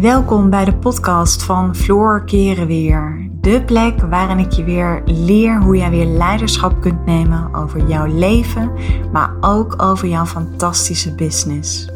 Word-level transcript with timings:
Welkom 0.00 0.50
bij 0.50 0.64
de 0.64 0.74
podcast 0.74 1.42
van 1.42 1.76
Floor 1.76 2.24
Keren 2.24 2.66
Weer. 2.66 3.28
De 3.40 3.64
plek 3.64 4.00
waarin 4.00 4.38
ik 4.38 4.52
je 4.52 4.64
weer 4.64 5.02
leer 5.04 5.62
hoe 5.62 5.76
jij 5.76 5.90
weer 5.90 6.04
leiderschap 6.04 6.80
kunt 6.80 7.06
nemen 7.06 7.54
over 7.54 7.88
jouw 7.88 8.06
leven, 8.06 8.72
maar 9.12 9.36
ook 9.40 9.82
over 9.82 10.08
jouw 10.08 10.24
fantastische 10.24 11.14
business. 11.14 11.88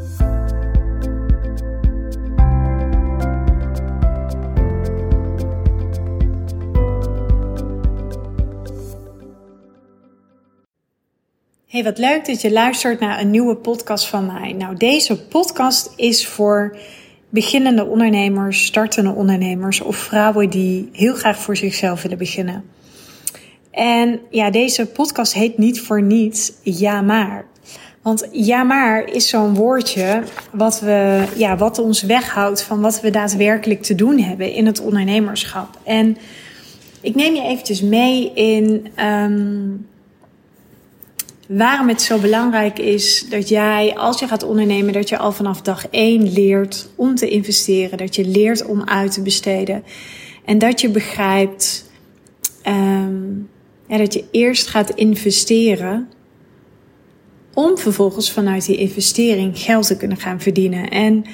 Hey, 11.66 11.84
wat 11.84 11.98
leuk 11.98 12.26
dat 12.26 12.40
je 12.40 12.52
luistert 12.52 13.00
naar 13.00 13.20
een 13.20 13.30
nieuwe 13.30 13.56
podcast 13.56 14.08
van 14.08 14.26
mij. 14.26 14.52
Nou, 14.52 14.76
deze 14.76 15.26
podcast 15.26 15.92
is 15.96 16.28
voor 16.28 16.76
beginnende 17.32 17.84
ondernemers, 17.84 18.64
startende 18.64 19.10
ondernemers 19.10 19.80
of 19.80 19.96
vrouwen 19.96 20.50
die 20.50 20.88
heel 20.92 21.14
graag 21.14 21.38
voor 21.38 21.56
zichzelf 21.56 22.02
willen 22.02 22.18
beginnen. 22.18 22.64
En 23.70 24.20
ja, 24.30 24.50
deze 24.50 24.86
podcast 24.86 25.34
heet 25.34 25.58
niet 25.58 25.80
voor 25.80 26.02
niets 26.02 26.52
ja 26.62 27.00
maar. 27.00 27.44
Want 28.02 28.28
ja 28.32 28.62
maar 28.62 29.04
is 29.04 29.28
zo'n 29.28 29.54
woordje 29.54 30.22
wat, 30.50 30.80
we, 30.80 31.24
ja, 31.36 31.56
wat 31.56 31.78
ons 31.78 32.02
weghoudt 32.02 32.62
van 32.62 32.80
wat 32.80 33.00
we 33.00 33.10
daadwerkelijk 33.10 33.82
te 33.82 33.94
doen 33.94 34.18
hebben 34.18 34.52
in 34.52 34.66
het 34.66 34.80
ondernemerschap. 34.80 35.78
En 35.84 36.16
ik 37.00 37.14
neem 37.14 37.34
je 37.34 37.42
eventjes 37.42 37.82
mee 37.82 38.32
in 38.34 38.86
um, 39.04 39.86
waarom 41.56 41.88
het 41.88 42.02
zo 42.02 42.18
belangrijk 42.18 42.78
is 42.78 43.26
dat 43.28 43.48
jij, 43.48 43.94
als 43.96 44.20
je 44.20 44.26
gaat 44.26 44.42
ondernemen, 44.42 44.92
dat 44.92 45.08
je 45.08 45.18
al 45.18 45.32
vanaf 45.32 45.60
dag 45.60 45.88
één 45.88 46.32
leert 46.32 46.88
om 46.94 47.14
te 47.14 47.28
investeren. 47.28 47.98
Dat 47.98 48.14
je 48.14 48.26
leert 48.26 48.66
om 48.66 48.84
uit 48.84 49.12
te 49.12 49.22
besteden. 49.22 49.84
En 50.44 50.58
dat 50.58 50.80
je 50.80 50.88
begrijpt 50.88 51.90
ja, 53.86 53.98
dat 53.98 54.12
je 54.12 54.24
eerst 54.30 54.66
gaat 54.66 54.90
investeren. 54.90 56.08
Om 57.54 57.78
vervolgens 57.78 58.32
vanuit 58.32 58.66
die 58.66 58.76
investering 58.76 59.58
geld 59.58 59.86
te 59.86 59.96
kunnen 59.96 60.16
gaan 60.16 60.40
verdienen. 60.40 60.90
En 60.90 61.24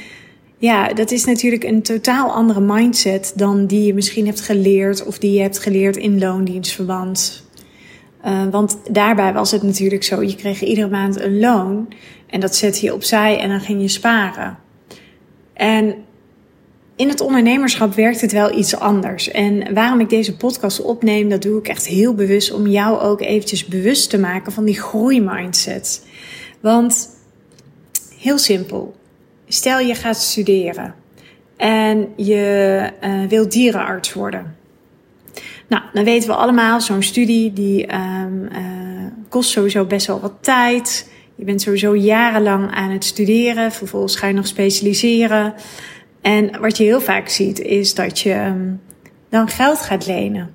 ja, 0.58 0.92
dat 0.92 1.10
is 1.10 1.24
natuurlijk 1.24 1.64
een 1.64 1.82
totaal 1.82 2.30
andere 2.30 2.60
mindset 2.60 3.32
dan 3.36 3.66
die 3.66 3.82
je 3.82 3.94
misschien 3.94 4.26
hebt 4.26 4.40
geleerd 4.40 5.06
of 5.06 5.18
die 5.18 5.32
je 5.32 5.40
hebt 5.40 5.58
geleerd 5.58 5.96
in 5.96 6.18
loondienstverband 6.18 7.47
uh, 8.24 8.46
want 8.50 8.78
daarbij 8.90 9.32
was 9.32 9.50
het 9.50 9.62
natuurlijk 9.62 10.02
zo, 10.02 10.22
je 10.22 10.36
kreeg 10.36 10.62
iedere 10.62 10.88
maand 10.88 11.20
een 11.20 11.38
loon 11.38 11.88
en 12.26 12.40
dat 12.40 12.56
zette 12.56 12.84
je 12.84 12.94
opzij 12.94 13.38
en 13.38 13.48
dan 13.48 13.60
ging 13.60 13.80
je 13.80 13.88
sparen. 13.88 14.58
En 15.52 15.94
in 16.96 17.08
het 17.08 17.20
ondernemerschap 17.20 17.94
werkt 17.94 18.20
het 18.20 18.32
wel 18.32 18.58
iets 18.58 18.76
anders. 18.76 19.30
En 19.30 19.74
waarom 19.74 20.00
ik 20.00 20.08
deze 20.08 20.36
podcast 20.36 20.82
opneem, 20.82 21.28
dat 21.28 21.42
doe 21.42 21.58
ik 21.58 21.68
echt 21.68 21.86
heel 21.86 22.14
bewust 22.14 22.52
om 22.52 22.66
jou 22.66 23.00
ook 23.00 23.20
eventjes 23.20 23.64
bewust 23.64 24.10
te 24.10 24.18
maken 24.18 24.52
van 24.52 24.64
die 24.64 24.80
groeimindset. 24.80 26.06
Want 26.60 27.08
heel 28.18 28.38
simpel, 28.38 28.94
stel 29.48 29.78
je 29.78 29.94
gaat 29.94 30.16
studeren 30.16 30.94
en 31.56 32.08
je 32.16 32.90
uh, 33.04 33.28
wilt 33.28 33.52
dierenarts 33.52 34.12
worden. 34.12 34.57
Nou, 35.68 35.82
dan 35.92 36.04
weten 36.04 36.28
we 36.28 36.34
allemaal, 36.34 36.80
zo'n 36.80 37.02
studie 37.02 37.52
die 37.52 37.94
um, 37.94 38.42
uh, 38.42 38.58
kost 39.28 39.50
sowieso 39.50 39.84
best 39.84 40.06
wel 40.06 40.20
wat 40.20 40.34
tijd. 40.40 41.10
Je 41.34 41.44
bent 41.44 41.62
sowieso 41.62 41.96
jarenlang 41.96 42.70
aan 42.70 42.90
het 42.90 43.04
studeren. 43.04 43.72
Vervolgens 43.72 44.16
ga 44.16 44.26
je 44.26 44.34
nog 44.34 44.46
specialiseren. 44.46 45.54
En 46.20 46.60
wat 46.60 46.76
je 46.76 46.84
heel 46.84 47.00
vaak 47.00 47.28
ziet, 47.28 47.60
is 47.60 47.94
dat 47.94 48.20
je 48.20 48.34
um, 48.34 48.80
dan 49.28 49.48
geld 49.48 49.78
gaat 49.78 50.06
lenen. 50.06 50.50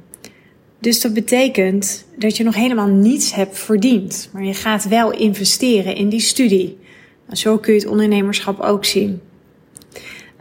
Dus 0.79 1.01
dat 1.01 1.13
betekent 1.13 2.05
dat 2.17 2.37
je 2.37 2.43
nog 2.43 2.55
helemaal 2.55 2.87
niets 2.87 3.33
hebt 3.33 3.59
verdiend. 3.59 4.29
Maar 4.33 4.43
je 4.43 4.53
gaat 4.53 4.87
wel 4.87 5.11
investeren 5.11 5.95
in 5.95 6.09
die 6.09 6.19
studie. 6.19 6.77
Nou, 7.25 7.37
zo 7.37 7.57
kun 7.57 7.73
je 7.73 7.79
het 7.79 7.89
ondernemerschap 7.89 8.59
ook 8.59 8.85
zien. 8.85 9.21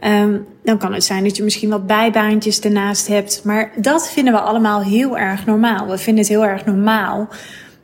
Um, 0.04 0.46
dan 0.64 0.78
kan 0.78 0.92
het 0.92 1.04
zijn 1.04 1.24
dat 1.24 1.36
je 1.36 1.42
misschien 1.42 1.68
wat 1.68 1.86
bijbaantjes 1.86 2.60
ernaast 2.60 3.06
hebt. 3.06 3.40
Maar 3.44 3.72
dat 3.76 4.10
vinden 4.10 4.32
we 4.32 4.40
allemaal 4.40 4.82
heel 4.82 5.18
erg 5.18 5.46
normaal. 5.46 5.88
We 5.88 5.98
vinden 5.98 6.22
het 6.22 6.32
heel 6.32 6.44
erg 6.44 6.64
normaal 6.64 7.28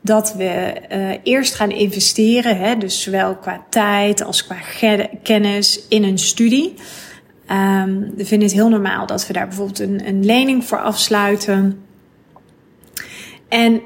dat 0.00 0.34
we 0.34 0.72
uh, 0.92 1.10
eerst 1.22 1.54
gaan 1.54 1.70
investeren. 1.70 2.56
Hè, 2.56 2.76
dus 2.76 3.02
zowel 3.02 3.36
qua 3.36 3.64
tijd 3.70 4.24
als 4.24 4.46
qua 4.46 4.56
kennis 5.22 5.80
in 5.88 6.04
een 6.04 6.18
studie. 6.18 6.74
Um, 7.50 8.12
we 8.16 8.24
vinden 8.24 8.48
het 8.48 8.56
heel 8.56 8.68
normaal 8.68 9.06
dat 9.06 9.26
we 9.26 9.32
daar 9.32 9.48
bijvoorbeeld 9.48 9.78
een, 9.78 10.08
een 10.08 10.24
lening 10.24 10.64
voor 10.64 10.80
afsluiten. 10.80 11.82
En 13.48 13.80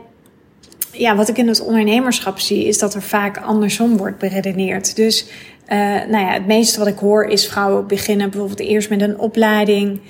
ja, 0.93 1.16
wat 1.16 1.28
ik 1.28 1.38
in 1.38 1.49
het 1.49 1.60
ondernemerschap 1.60 2.38
zie, 2.38 2.64
is 2.64 2.78
dat 2.78 2.94
er 2.94 3.03
vaak 3.03 3.38
andersom 3.38 3.97
wordt 3.97 4.19
beredeneerd. 4.19 4.97
Dus 4.97 5.26
uh, 5.72 5.78
nou 5.78 6.25
ja, 6.25 6.33
het 6.33 6.47
meeste 6.47 6.78
wat 6.78 6.88
ik 6.88 6.99
hoor 6.99 7.25
is 7.25 7.47
vrouwen 7.47 7.87
beginnen 7.87 8.31
bijvoorbeeld 8.31 8.60
eerst 8.60 8.91
met 8.91 9.00
een 9.00 9.19
opleiding 9.19 10.00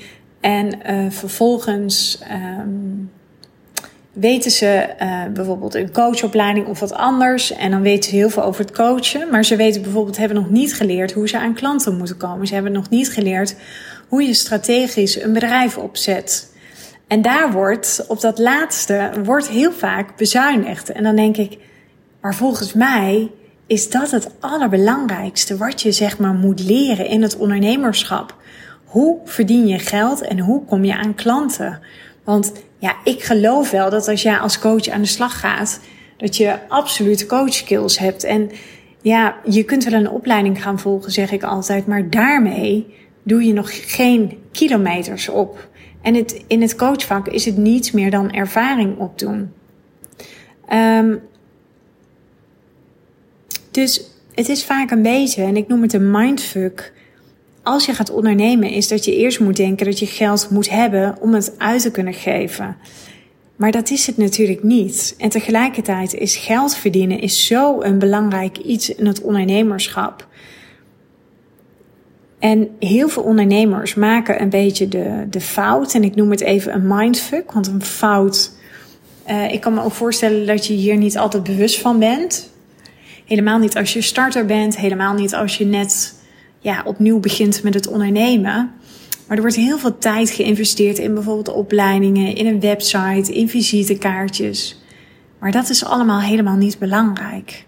en 0.40 0.78
uh, 0.90 1.10
vervolgens 1.10 2.22
um, 2.60 3.10
weten 4.12 4.50
ze 4.50 4.88
uh, 5.02 5.24
bijvoorbeeld 5.34 5.74
een 5.74 5.92
coachopleiding 5.92 6.66
of 6.66 6.80
wat 6.80 6.92
anders. 6.92 7.52
En 7.52 7.70
dan 7.70 7.82
weten 7.82 8.10
ze 8.10 8.16
heel 8.16 8.30
veel 8.30 8.42
over 8.42 8.64
het 8.64 8.74
coachen. 8.74 9.30
Maar 9.30 9.44
ze 9.44 9.56
weten 9.56 9.82
bijvoorbeeld, 9.82 10.16
hebben 10.16 10.36
nog 10.36 10.50
niet 10.50 10.74
geleerd 10.74 11.12
hoe 11.12 11.28
ze 11.28 11.38
aan 11.38 11.54
klanten 11.54 11.96
moeten 11.96 12.16
komen. 12.16 12.46
Ze 12.46 12.54
hebben 12.54 12.72
nog 12.72 12.88
niet 12.90 13.10
geleerd 13.10 13.54
hoe 14.08 14.22
je 14.22 14.34
strategisch 14.34 15.22
een 15.22 15.32
bedrijf 15.32 15.78
opzet. 15.78 16.52
En 17.06 17.22
daar 17.22 17.52
wordt, 17.52 18.04
op 18.08 18.20
dat 18.20 18.38
laatste, 18.38 19.10
wordt 19.24 19.48
heel 19.48 19.72
vaak 19.72 20.16
bezuinigd. 20.16 20.92
En 20.92 21.02
dan 21.02 21.16
denk 21.16 21.36
ik, 21.36 21.58
maar 22.20 22.34
volgens 22.34 22.72
mij 22.72 23.30
is 23.72 23.90
dat 23.90 24.10
het 24.10 24.30
allerbelangrijkste 24.40 25.56
wat 25.56 25.82
je 25.82 25.92
zeg 25.92 26.18
maar 26.18 26.34
moet 26.34 26.60
leren 26.60 27.06
in 27.06 27.22
het 27.22 27.36
ondernemerschap. 27.36 28.36
Hoe 28.84 29.20
verdien 29.24 29.66
je 29.66 29.78
geld 29.78 30.20
en 30.20 30.38
hoe 30.38 30.64
kom 30.64 30.84
je 30.84 30.96
aan 30.96 31.14
klanten? 31.14 31.80
Want 32.24 32.52
ja, 32.78 32.96
ik 33.04 33.22
geloof 33.22 33.70
wel 33.70 33.90
dat 33.90 34.08
als 34.08 34.22
jij 34.22 34.38
als 34.38 34.58
coach 34.58 34.88
aan 34.88 35.00
de 35.00 35.06
slag 35.06 35.40
gaat, 35.40 35.80
dat 36.16 36.36
je 36.36 36.68
absoluut 36.68 37.26
coach 37.26 37.54
skills 37.54 37.98
hebt. 37.98 38.24
En 38.24 38.50
ja, 39.00 39.36
je 39.48 39.62
kunt 39.62 39.84
wel 39.84 40.00
een 40.00 40.10
opleiding 40.10 40.62
gaan 40.62 40.78
volgen, 40.78 41.12
zeg 41.12 41.30
ik 41.32 41.42
altijd, 41.42 41.86
maar 41.86 42.10
daarmee 42.10 42.94
doe 43.22 43.44
je 43.44 43.52
nog 43.52 43.94
geen 43.94 44.38
kilometers 44.50 45.28
op. 45.28 45.68
En 46.02 46.14
het, 46.14 46.44
in 46.46 46.60
het 46.60 46.76
coachvak 46.76 47.28
is 47.28 47.44
het 47.44 47.56
niets 47.56 47.90
meer 47.90 48.10
dan 48.10 48.32
ervaring 48.32 48.98
opdoen. 48.98 49.52
Um, 50.72 51.20
dus 53.72 54.04
het 54.34 54.48
is 54.48 54.64
vaak 54.64 54.90
een 54.90 55.02
beetje, 55.02 55.42
en 55.42 55.56
ik 55.56 55.68
noem 55.68 55.82
het 55.82 55.92
een 55.92 56.10
mindfuck. 56.10 56.92
Als 57.62 57.86
je 57.86 57.94
gaat 57.94 58.10
ondernemen, 58.10 58.70
is 58.70 58.88
dat 58.88 59.04
je 59.04 59.16
eerst 59.16 59.40
moet 59.40 59.56
denken 59.56 59.86
dat 59.86 59.98
je 59.98 60.06
geld 60.06 60.50
moet 60.50 60.70
hebben 60.70 61.16
om 61.20 61.34
het 61.34 61.54
uit 61.58 61.82
te 61.82 61.90
kunnen 61.90 62.14
geven. 62.14 62.76
Maar 63.56 63.70
dat 63.70 63.90
is 63.90 64.06
het 64.06 64.16
natuurlijk 64.16 64.62
niet. 64.62 65.14
En 65.18 65.28
tegelijkertijd 65.28 66.14
is 66.14 66.36
geld 66.36 66.76
verdienen 66.76 67.20
is 67.20 67.46
zo 67.46 67.82
een 67.82 67.98
belangrijk 67.98 68.58
iets 68.58 68.94
in 68.94 69.06
het 69.06 69.20
ondernemerschap. 69.20 70.26
En 72.38 72.68
heel 72.78 73.08
veel 73.08 73.22
ondernemers 73.22 73.94
maken 73.94 74.42
een 74.42 74.50
beetje 74.50 74.88
de, 74.88 75.26
de 75.30 75.40
fout, 75.40 75.94
en 75.94 76.04
ik 76.04 76.14
noem 76.14 76.30
het 76.30 76.40
even 76.40 76.74
een 76.74 76.86
mindfuck, 76.86 77.52
want 77.52 77.66
een 77.66 77.82
fout. 77.82 78.52
Uh, 79.30 79.52
ik 79.52 79.60
kan 79.60 79.74
me 79.74 79.82
ook 79.82 79.92
voorstellen 79.92 80.46
dat 80.46 80.66
je 80.66 80.72
hier 80.72 80.96
niet 80.96 81.18
altijd 81.18 81.42
bewust 81.42 81.80
van 81.80 81.98
bent. 81.98 82.51
Helemaal 83.24 83.58
niet 83.58 83.76
als 83.76 83.92
je 83.92 84.02
starter 84.02 84.46
bent, 84.46 84.76
helemaal 84.76 85.14
niet 85.14 85.34
als 85.34 85.56
je 85.56 85.64
net 85.64 86.14
ja, 86.58 86.82
opnieuw 86.84 87.20
begint 87.20 87.62
met 87.62 87.74
het 87.74 87.86
ondernemen. 87.86 88.70
Maar 89.26 89.36
er 89.36 89.42
wordt 89.42 89.56
heel 89.56 89.78
veel 89.78 89.98
tijd 89.98 90.30
geïnvesteerd 90.30 90.98
in 90.98 91.14
bijvoorbeeld 91.14 91.56
opleidingen, 91.56 92.34
in 92.34 92.46
een 92.46 92.60
website, 92.60 93.32
in 93.32 93.48
visitekaartjes. 93.48 94.82
Maar 95.38 95.50
dat 95.50 95.68
is 95.68 95.84
allemaal 95.84 96.20
helemaal 96.20 96.56
niet 96.56 96.78
belangrijk. 96.78 97.66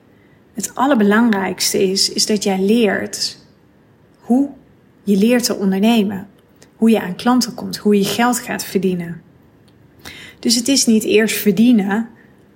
Het 0.54 0.74
allerbelangrijkste 0.74 1.90
is, 1.90 2.12
is 2.12 2.26
dat 2.26 2.42
jij 2.42 2.60
leert 2.60 3.38
hoe 4.20 4.48
je 5.02 5.16
leert 5.16 5.44
te 5.44 5.54
ondernemen. 5.56 6.28
Hoe 6.76 6.90
je 6.90 7.00
aan 7.00 7.16
klanten 7.16 7.54
komt, 7.54 7.76
hoe 7.76 7.98
je 7.98 8.04
geld 8.04 8.38
gaat 8.38 8.64
verdienen. 8.64 9.22
Dus 10.38 10.54
het 10.54 10.68
is 10.68 10.86
niet 10.86 11.04
eerst 11.04 11.36
verdienen 11.36 12.08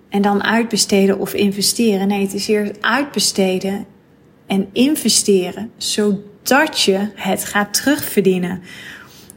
en 0.08 0.22
dan 0.22 0.44
uitbesteden 0.44 1.18
of 1.18 1.34
investeren. 1.34 2.08
Nee, 2.08 2.22
het 2.22 2.34
is 2.34 2.48
eerst 2.48 2.72
uitbesteden 2.80 3.86
en 4.46 4.68
investeren, 4.72 5.70
zodat 5.76 6.80
je 6.80 7.08
het 7.14 7.44
gaat 7.44 7.74
terugverdienen. 7.74 8.62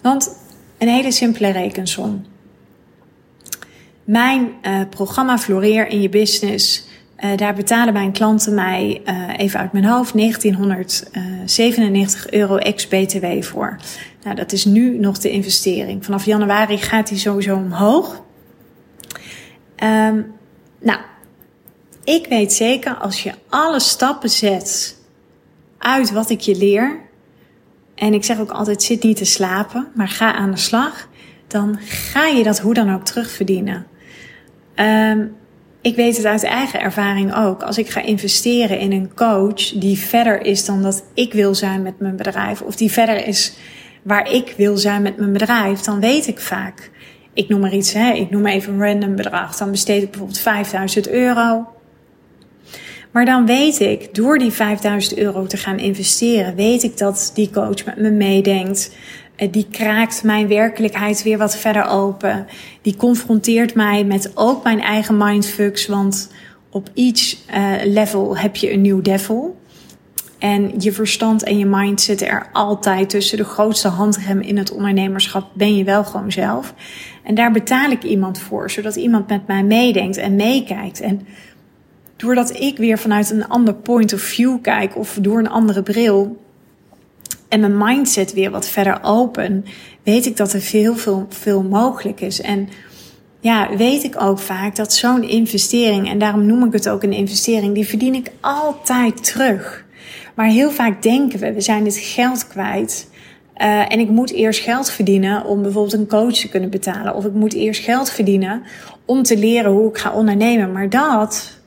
Want 0.02 0.40
een 0.78 0.88
hele 0.88 1.12
simpele 1.12 1.50
rekensom. 1.50 2.26
Mijn 4.04 4.50
uh, 4.62 4.82
programma 4.90 5.38
Floreer 5.38 5.88
in 5.88 6.02
je 6.02 6.10
business. 6.10 6.90
Uh, 7.20 7.38
daar 7.38 7.54
betalen 7.54 7.94
mijn 7.94 8.12
klanten 8.12 8.54
mij 8.54 9.02
uh, 9.06 9.30
even 9.38 9.60
uit 9.60 9.72
mijn 9.72 9.86
hoofd 9.86 10.14
1997 10.14 12.32
euro 12.32 12.58
ex-BTW 12.58 13.44
voor. 13.44 13.78
Nou, 14.24 14.36
dat 14.36 14.52
is 14.52 14.66
nu 14.66 14.98
nog 14.98 15.18
de 15.18 15.30
investering. 15.30 16.06
Vanaf 16.06 16.26
januari 16.26 16.78
gaat 16.78 17.08
die 17.08 17.18
sowieso 17.18 17.56
omhoog. 17.56 18.24
Um, 19.84 20.34
nou, 20.82 21.00
ik 22.04 22.26
weet 22.28 22.54
zeker 22.54 22.94
als 22.94 23.24
je 23.24 23.34
alle 23.50 23.80
stappen 23.80 24.30
zet 24.30 24.98
uit 25.78 26.12
wat 26.12 26.30
ik 26.30 26.40
je 26.40 26.56
leer. 26.56 27.00
En 27.96 28.14
ik 28.14 28.24
zeg 28.24 28.40
ook 28.40 28.52
altijd: 28.52 28.84
zit 28.84 29.04
niet 29.04 29.18
te 29.18 29.26
slapen, 29.26 29.88
maar 29.96 30.08
ga 30.08 30.34
aan 30.34 30.52
de 30.52 30.58
slag. 30.58 31.08
Dan 31.48 31.78
ga 31.84 32.26
je 32.26 32.44
dat 32.44 32.60
hoe 32.60 32.74
dan 32.74 32.94
ook 32.94 33.04
terugverdienen. 33.04 33.88
Um, 34.76 35.36
ik 35.82 35.96
weet 35.96 36.18
het 36.18 36.26
uit 36.26 36.44
eigen 36.44 36.80
ervaring 36.80 37.36
ook. 37.36 37.64
Als 37.64 37.78
ik 37.78 37.90
ga 37.90 38.02
investeren 38.02 38.80
in 38.80 38.92
een 38.92 39.14
coach 39.14 39.72
die 39.72 39.98
verder 39.98 40.46
is 40.46 40.66
dan 40.66 40.82
dat 40.82 41.04
ik 41.14 41.34
wil 41.34 41.56
zijn 41.56 41.82
met 41.82 42.00
mijn 42.00 42.16
bedrijf, 42.16 42.62
of 42.62 42.76
die 42.76 42.92
verder 42.92 43.28
is 43.28 43.54
waar 44.02 44.32
ik 44.32 44.54
wil 44.58 44.78
zijn 44.78 45.02
met 45.02 45.18
mijn 45.18 45.34
bedrijf, 45.34 45.80
dan 45.80 46.00
weet 46.00 46.28
ik 46.28 46.40
vaak. 46.40 46.92
Ik 47.34 47.50
noem 47.50 47.60
maar 47.60 47.74
iets, 47.74 47.94
hè, 47.94 48.12
ik 48.12 48.30
noem 48.30 48.46
even 48.46 48.74
een 48.74 48.88
random 48.88 49.16
bedrag. 49.16 49.58
Dan 49.58 49.72
besteed 49.72 50.04
ik 50.04 50.10
bijvoorbeeld 50.10 50.40
5000 50.40 51.10
euro. 51.10 51.68
Maar 53.12 53.26
dan 53.26 53.46
weet 53.46 53.80
ik, 53.80 54.16
door 54.16 54.38
die 54.38 54.52
5000 54.52 55.18
euro 55.18 55.46
te 55.46 55.58
gaan 55.58 55.80
investeren, 55.80 56.56
weet 56.56 56.84
ik 56.84 56.98
dat 56.98 57.32
die 57.34 57.50
coach 57.50 57.86
met 57.86 57.98
me 57.98 58.10
meedenkt. 58.10 58.96
Eh, 59.36 59.48
die 59.52 59.68
kraakt 59.72 60.24
mijn 60.24 60.48
werkelijkheid 60.48 61.24
weer 61.24 61.38
wat 61.38 61.58
verder 61.58 61.86
open. 61.86 62.48
Die 62.82 62.96
confronteert 62.96 63.76
mij 63.76 64.04
met 64.04 64.32
ook 64.34 64.64
mijn 64.64 64.82
eigen 64.82 65.18
mindfucks. 65.18 65.88
Want 65.88 66.32
op 66.70 66.90
each 66.94 67.36
uh, 67.56 67.94
level 67.94 68.38
heb 68.38 68.56
je 68.56 68.74
een 68.74 68.82
nieuw 68.82 69.02
devil. 69.02 69.60
En 70.40 70.74
je 70.78 70.92
verstand 70.92 71.44
en 71.44 71.58
je 71.58 71.66
mind 71.66 72.02
zitten 72.02 72.28
er 72.28 72.50
altijd 72.54 73.10
tussen. 73.10 73.38
De 73.38 73.44
grootste 73.44 73.88
handrem 73.88 74.42
in 74.42 74.58
het 74.58 74.72
ondernemerschap 74.72 75.50
ben 75.54 75.76
je 75.76 75.84
wel 75.84 76.04
gewoon 76.04 76.32
zelf. 76.32 76.74
En 77.24 77.36
daar 77.36 77.52
betaal 77.52 77.92
ik 77.92 78.04
iemand 78.04 78.40
voor, 78.40 78.72
zodat 78.72 78.96
iemand 78.96 79.30
met 79.30 79.48
mij 79.48 79.64
meedenkt 79.64 80.18
en 80.18 80.36
meekijkt. 80.36 81.02
En 81.02 81.22
doordat 82.16 82.60
ik 82.60 82.78
weer 82.78 83.00
vanuit 83.00 83.30
een 83.30 83.48
ander 83.48 83.74
point 83.74 84.14
of 84.14 84.22
view 84.22 84.62
kijk 84.62 84.98
of 84.98 85.18
door 85.22 85.40
een 85.40 85.50
andere 85.50 85.84
bril, 85.84 86.40
en 87.52 87.60
mijn 87.60 87.78
mindset 87.78 88.34
weer 88.34 88.52
wat 88.52 88.68
verder 88.68 89.00
open, 89.02 89.66
weet 90.04 90.26
ik 90.26 90.38
dat 90.38 90.54
er 90.54 90.62
veel, 90.62 90.96
veel, 90.96 91.26
veel 91.30 91.64
mogelijk 91.64 92.22
is. 92.22 92.42
En 92.42 92.70
ja, 93.40 93.76
weet 93.78 94.04
ik 94.04 94.22
ook 94.22 94.40
vaak 94.40 94.76
dat 94.76 94.94
zo'n 94.94 95.24
investering, 95.24 96.10
en 96.10 96.20
daarom 96.20 96.46
noem 96.46 96.66
ik 96.66 96.74
het 96.74 96.90
ook 96.90 97.04
een 97.04 97.14
investering, 97.14 97.74
die 97.74 97.88
verdien 97.88 98.16
ik 98.16 98.32
altijd 98.42 99.24
terug. 99.24 99.86
Maar 100.36 100.46
heel 100.46 100.72
vaak 100.72 101.02
denken 101.02 101.40
we, 101.40 101.54
we 101.54 101.62
zijn 101.62 101.84
dit 101.84 101.98
geld 101.98 102.48
kwijt. 102.48 103.10
Uh, 103.58 103.94
en 103.94 104.00
ik 104.00 104.10
moet 104.10 104.32
eerst 104.32 104.62
geld 104.62 104.92
verdienen 104.92 105.46
om 105.46 105.62
bijvoorbeeld 105.62 105.94
een 105.94 106.08
coach 106.08 106.34
te 106.34 106.50
kunnen 106.50 106.70
betalen. 106.70 107.16
Of 107.16 107.26
ik 107.26 107.34
moet 107.34 107.54
eerst 107.54 107.84
geld 107.84 108.10
verdienen 108.10 108.64
om 109.06 109.24
te 109.24 109.38
leren 109.38 109.72
hoe 109.72 109.90
ik 109.90 109.98
ga 109.98 110.14
ondernemen. 110.14 110.72
Maar 110.72 110.90
dat, 110.90 111.60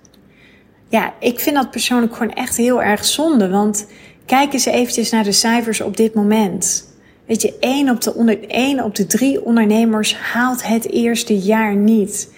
ja, 0.88 1.14
ik 1.20 1.40
vind 1.40 1.56
dat 1.56 1.70
persoonlijk 1.70 2.16
gewoon 2.16 2.32
echt 2.32 2.56
heel 2.56 2.82
erg 2.82 3.04
zonde. 3.04 3.48
Want 3.48 3.86
Kijk 4.26 4.52
eens 4.52 4.64
eventjes 4.64 5.10
naar 5.10 5.24
de 5.24 5.32
cijfers 5.32 5.80
op 5.80 5.96
dit 5.96 6.14
moment. 6.14 6.92
Weet 7.26 7.42
je, 7.42 7.54
1 7.60 7.90
op 7.90 8.00
de, 8.00 8.14
onder, 8.14 8.48
1 8.48 8.84
op 8.84 8.94
de 8.94 9.06
3 9.06 9.44
ondernemers 9.44 10.16
haalt 10.16 10.66
het 10.66 10.90
eerste 10.90 11.38
jaar 11.38 11.74
niet. 11.74 12.32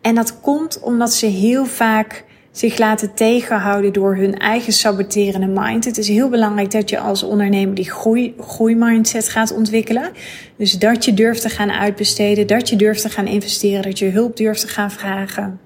En 0.00 0.14
dat 0.14 0.40
komt 0.40 0.80
omdat 0.80 1.12
ze 1.12 1.26
heel 1.26 1.64
vaak 1.64 2.24
zich 2.58 2.78
laten 2.78 3.14
tegenhouden 3.14 3.92
door 3.92 4.16
hun 4.16 4.38
eigen 4.38 4.72
saboterende 4.72 5.60
mind. 5.60 5.84
Het 5.84 5.98
is 5.98 6.08
heel 6.08 6.28
belangrijk 6.28 6.70
dat 6.70 6.90
je 6.90 6.98
als 6.98 7.22
ondernemer 7.22 7.74
die 7.74 7.90
groei, 7.90 8.34
groeimindset 8.40 9.28
gaat 9.28 9.52
ontwikkelen. 9.52 10.10
Dus 10.56 10.78
dat 10.78 11.04
je 11.04 11.14
durft 11.14 11.42
te 11.42 11.48
gaan 11.48 11.70
uitbesteden, 11.70 12.46
dat 12.46 12.68
je 12.68 12.76
durft 12.76 13.02
te 13.02 13.08
gaan 13.08 13.26
investeren, 13.26 13.82
dat 13.82 13.98
je 13.98 14.10
hulp 14.10 14.36
durft 14.36 14.60
te 14.60 14.68
gaan 14.68 14.90
vragen. 14.90 15.60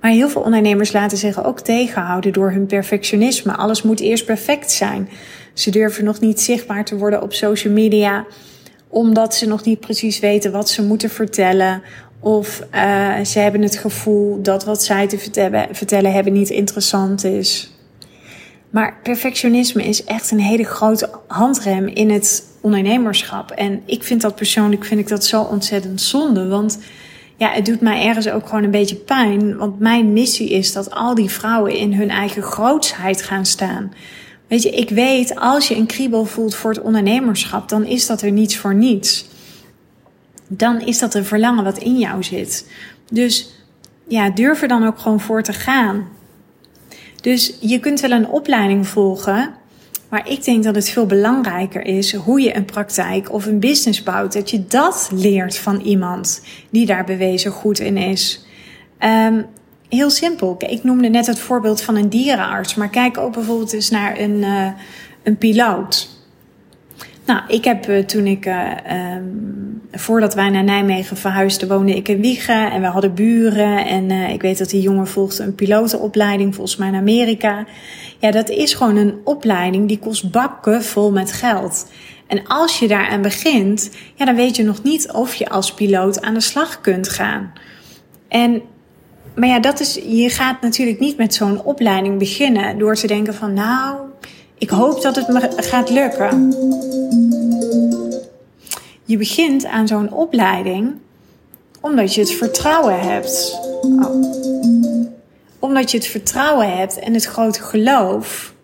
Maar 0.00 0.10
heel 0.10 0.28
veel 0.28 0.42
ondernemers 0.42 0.92
laten 0.92 1.18
zich 1.18 1.44
ook 1.44 1.60
tegenhouden 1.60 2.32
door 2.32 2.50
hun 2.50 2.66
perfectionisme. 2.66 3.52
Alles 3.52 3.82
moet 3.82 4.00
eerst 4.00 4.24
perfect 4.24 4.70
zijn. 4.70 5.08
Ze 5.52 5.70
durven 5.70 6.04
nog 6.04 6.20
niet 6.20 6.40
zichtbaar 6.40 6.84
te 6.84 6.96
worden 6.96 7.22
op 7.22 7.32
social 7.32 7.72
media, 7.72 8.26
omdat 8.88 9.34
ze 9.34 9.46
nog 9.46 9.64
niet 9.64 9.80
precies 9.80 10.18
weten 10.18 10.52
wat 10.52 10.68
ze 10.68 10.82
moeten 10.82 11.10
vertellen. 11.10 11.82
Of 12.24 12.62
uh, 12.74 13.20
ze 13.24 13.38
hebben 13.38 13.62
het 13.62 13.76
gevoel 13.76 14.42
dat 14.42 14.64
wat 14.64 14.82
zij 14.82 15.06
te 15.06 15.18
vertellen, 15.18 15.68
vertellen 15.72 16.12
hebben 16.12 16.32
niet 16.32 16.50
interessant 16.50 17.24
is. 17.24 17.72
Maar 18.70 18.96
perfectionisme 19.02 19.84
is 19.84 20.04
echt 20.04 20.30
een 20.30 20.40
hele 20.40 20.64
grote 20.64 21.10
handrem 21.26 21.86
in 21.86 22.10
het 22.10 22.44
ondernemerschap. 22.60 23.50
En 23.50 23.82
ik 23.86 24.02
vind 24.02 24.20
dat 24.20 24.34
persoonlijk 24.34 24.84
vind 24.84 25.00
ik 25.00 25.08
dat 25.08 25.24
zo 25.24 25.42
ontzettend 25.42 26.00
zonde. 26.00 26.46
Want 26.48 26.78
ja, 27.36 27.50
het 27.50 27.64
doet 27.64 27.80
mij 27.80 28.06
ergens 28.06 28.28
ook 28.28 28.48
gewoon 28.48 28.64
een 28.64 28.70
beetje 28.70 28.96
pijn. 28.96 29.56
Want 29.56 29.78
mijn 29.78 30.12
missie 30.12 30.50
is 30.50 30.72
dat 30.72 30.90
al 30.90 31.14
die 31.14 31.30
vrouwen 31.30 31.76
in 31.76 31.94
hun 31.94 32.10
eigen 32.10 32.42
grootsheid 32.42 33.22
gaan 33.22 33.46
staan. 33.46 33.92
Weet 34.48 34.62
je, 34.62 34.70
ik 34.70 34.90
weet, 34.90 35.36
als 35.36 35.68
je 35.68 35.76
een 35.76 35.86
kriebel 35.86 36.24
voelt 36.24 36.54
voor 36.54 36.70
het 36.70 36.82
ondernemerschap, 36.82 37.68
dan 37.68 37.84
is 37.84 38.06
dat 38.06 38.22
er 38.22 38.32
niets 38.32 38.56
voor 38.56 38.74
niets. 38.74 39.30
Dan 40.46 40.80
is 40.80 40.98
dat 40.98 41.14
een 41.14 41.24
verlangen 41.24 41.64
wat 41.64 41.78
in 41.78 41.98
jou 41.98 42.22
zit. 42.22 42.66
Dus 43.10 43.54
ja, 44.08 44.30
durf 44.30 44.62
er 44.62 44.68
dan 44.68 44.86
ook 44.86 44.98
gewoon 44.98 45.20
voor 45.20 45.42
te 45.42 45.52
gaan. 45.52 46.08
Dus 47.20 47.54
je 47.60 47.80
kunt 47.80 48.00
wel 48.00 48.10
een 48.10 48.28
opleiding 48.28 48.86
volgen. 48.86 49.54
Maar 50.08 50.28
ik 50.28 50.44
denk 50.44 50.64
dat 50.64 50.74
het 50.74 50.88
veel 50.88 51.06
belangrijker 51.06 51.84
is 51.84 52.14
hoe 52.14 52.40
je 52.40 52.56
een 52.56 52.64
praktijk 52.64 53.32
of 53.32 53.46
een 53.46 53.60
business 53.60 54.02
bouwt. 54.02 54.32
Dat 54.32 54.50
je 54.50 54.66
dat 54.66 55.10
leert 55.14 55.56
van 55.56 55.80
iemand 55.80 56.42
die 56.70 56.86
daar 56.86 57.04
bewezen 57.04 57.50
goed 57.50 57.78
in 57.78 57.96
is. 57.96 58.44
Um, 59.00 59.46
heel 59.88 60.10
simpel. 60.10 60.56
Ik 60.58 60.84
noemde 60.84 61.08
net 61.08 61.26
het 61.26 61.38
voorbeeld 61.38 61.82
van 61.82 61.96
een 61.96 62.08
dierenarts. 62.08 62.74
Maar 62.74 62.88
kijk 62.88 63.18
ook 63.18 63.32
bijvoorbeeld 63.32 63.72
eens 63.72 63.90
naar 63.90 64.18
een, 64.18 64.36
uh, 64.36 64.68
een 65.22 65.36
piloot. 65.36 66.11
Nou, 67.26 67.40
ik 67.48 67.64
heb 67.64 67.88
uh, 67.88 68.04
toen 68.04 68.26
ik, 68.26 68.46
uh, 68.46 68.70
um, 69.16 69.82
voordat 69.92 70.34
wij 70.34 70.50
naar 70.50 70.64
Nijmegen 70.64 71.16
verhuisden, 71.16 71.68
woonde 71.68 71.96
ik 71.96 72.08
in 72.08 72.20
Wiegen 72.20 72.70
en 72.70 72.80
we 72.80 72.86
hadden 72.86 73.14
buren. 73.14 73.86
En 73.86 74.10
uh, 74.10 74.32
ik 74.32 74.42
weet 74.42 74.58
dat 74.58 74.70
die 74.70 74.80
jongen 74.80 75.06
volgde 75.06 75.42
een 75.42 75.54
pilotenopleiding, 75.54 76.54
volgens 76.54 76.76
mij 76.76 76.88
in 76.88 76.94
Amerika. 76.94 77.66
Ja, 78.18 78.30
dat 78.30 78.48
is 78.48 78.74
gewoon 78.74 78.96
een 78.96 79.14
opleiding 79.24 79.88
die 79.88 79.98
kost 79.98 80.30
bakken 80.30 80.84
vol 80.84 81.12
met 81.12 81.32
geld. 81.32 81.86
En 82.26 82.46
als 82.46 82.78
je 82.78 82.88
daaraan 82.88 83.22
begint, 83.22 83.90
ja, 84.14 84.24
dan 84.24 84.34
weet 84.34 84.56
je 84.56 84.64
nog 84.64 84.82
niet 84.82 85.12
of 85.12 85.34
je 85.34 85.48
als 85.48 85.74
piloot 85.74 86.22
aan 86.22 86.34
de 86.34 86.40
slag 86.40 86.80
kunt 86.80 87.08
gaan. 87.08 87.52
En, 88.28 88.62
maar 89.34 89.48
ja, 89.48 89.60
dat 89.60 89.80
is, 89.80 89.94
je 90.06 90.30
gaat 90.30 90.60
natuurlijk 90.60 90.98
niet 91.00 91.16
met 91.16 91.34
zo'n 91.34 91.62
opleiding 91.62 92.18
beginnen 92.18 92.78
door 92.78 92.94
te 92.94 93.06
denken 93.06 93.34
van, 93.34 93.52
nou, 93.52 93.96
ik 94.58 94.70
hoop 94.70 95.02
dat 95.02 95.16
het 95.16 95.28
me 95.28 95.50
gaat 95.56 95.90
lukken. 95.90 96.54
Je 99.04 99.16
begint 99.16 99.64
aan 99.64 99.86
zo'n 99.86 100.12
opleiding 100.12 101.00
omdat 101.80 102.14
je 102.14 102.20
het 102.20 102.32
vertrouwen 102.32 103.00
hebt. 103.00 103.58
Oh. 103.82 104.24
Omdat 105.58 105.90
je 105.90 105.96
het 105.96 106.06
vertrouwen 106.06 106.76
hebt 106.76 106.98
en 106.98 107.14
het 107.14 107.24
grote 107.24 107.62
geloof. 107.62 108.54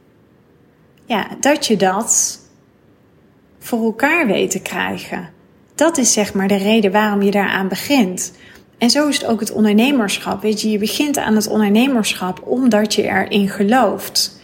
Ja, 1.05 1.27
dat 1.41 1.67
je 1.67 1.77
dat 1.77 2.39
voor 3.59 3.85
elkaar 3.85 4.27
weet 4.27 4.51
te 4.51 4.61
krijgen. 4.61 5.29
Dat 5.75 5.99
is 5.99 6.13
zeg 6.13 6.35
maar 6.35 6.49
de 6.49 6.57
reden 6.57 6.93
waarom 6.93 7.23
je 7.23 7.31
daaraan 7.31 7.69
begint. 7.69 8.33
En 8.79 8.91
zo 8.91 9.09
is 9.09 9.19
het 9.19 9.27
ook 9.27 9.41
het 9.41 9.53
ondernemerschap. 9.53 10.43
Weet 10.43 10.61
je, 10.61 10.71
je 10.71 10.79
begint 10.79 11.19
aan 11.19 11.35
het 11.35 11.49
ondernemerschap 11.49 12.43
omdat 12.47 12.95
je 12.95 13.03
erin 13.03 13.49
gelooft. 13.49 14.41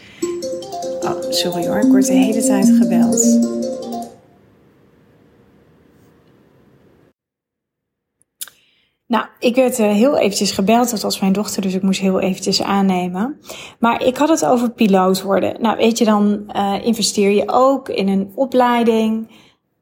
Oh, 1.01 1.31
sorry 1.31 1.67
hoor, 1.67 1.79
ik 1.79 1.89
word 1.89 2.07
de 2.07 2.13
hele 2.13 2.45
tijd 2.45 2.67
gebeld. 2.67 3.63
Nou, 9.15 9.27
ik 9.39 9.55
werd 9.55 9.79
uh, 9.79 9.87
heel 9.87 10.17
eventjes 10.17 10.53
gebeld. 10.53 10.91
Dat 10.91 11.03
was 11.03 11.21
mijn 11.21 11.33
dochter, 11.33 11.63
dus 11.63 11.75
ik 11.75 11.83
moest 11.83 12.01
heel 12.01 12.21
eventjes 12.21 12.63
aannemen. 12.63 13.41
Maar 13.79 14.03
ik 14.03 14.17
had 14.17 14.29
het 14.29 14.45
over 14.45 14.71
piloot 14.71 15.23
worden. 15.23 15.57
Nou, 15.61 15.77
weet 15.77 15.99
je, 15.99 16.05
dan 16.05 16.45
uh, 16.57 16.75
investeer 16.85 17.31
je 17.31 17.45
ook 17.47 17.89
in 17.89 18.09
een 18.09 18.33
opleiding. 18.35 19.31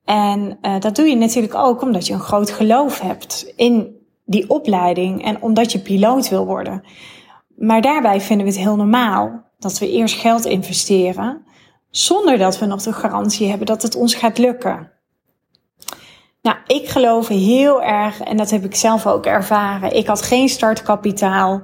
En 0.04 0.58
uh, 0.62 0.80
dat 0.80 0.96
doe 0.96 1.06
je 1.06 1.16
natuurlijk 1.16 1.54
ook 1.54 1.82
omdat 1.82 2.06
je 2.06 2.12
een 2.12 2.20
groot 2.20 2.50
geloof 2.50 3.00
hebt 3.00 3.52
in 3.56 3.96
die 4.24 4.50
opleiding 4.50 5.24
en 5.24 5.42
omdat 5.42 5.72
je 5.72 5.78
piloot 5.78 6.28
wil 6.28 6.46
worden. 6.46 6.82
Maar 7.56 7.80
daarbij 7.80 8.20
vinden 8.20 8.46
we 8.46 8.52
het 8.52 8.62
heel 8.62 8.76
normaal 8.76 9.44
dat 9.58 9.78
we 9.78 9.90
eerst 9.90 10.14
geld 10.14 10.44
investeren, 10.44 11.44
zonder 11.90 12.38
dat 12.38 12.58
we 12.58 12.66
nog 12.66 12.82
de 12.82 12.92
garantie 12.92 13.48
hebben 13.48 13.66
dat 13.66 13.82
het 13.82 13.96
ons 13.96 14.14
gaat 14.14 14.38
lukken. 14.38 14.90
Nou, 16.42 16.56
ik 16.66 16.88
geloof 16.88 17.28
heel 17.28 17.82
erg, 17.82 18.20
en 18.20 18.36
dat 18.36 18.50
heb 18.50 18.64
ik 18.64 18.74
zelf 18.74 19.06
ook 19.06 19.26
ervaren. 19.26 19.96
Ik 19.96 20.06
had 20.06 20.22
geen 20.22 20.48
startkapitaal. 20.48 21.62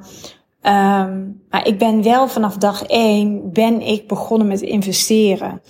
Um, 0.62 1.42
maar 1.50 1.66
ik 1.66 1.78
ben 1.78 2.02
wel 2.02 2.28
vanaf 2.28 2.56
dag 2.56 2.82
één 2.82 3.52
ben 3.52 3.80
ik 3.80 4.08
begonnen 4.08 4.46
met 4.46 4.60
investeren. 4.60 5.62